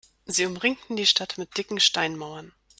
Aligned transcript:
Sie 0.25 0.47
umringten 0.47 0.95
die 0.95 1.05
Stadt 1.05 1.37
mit 1.37 1.59
dicken 1.59 1.79
Steinmauern. 1.79 2.53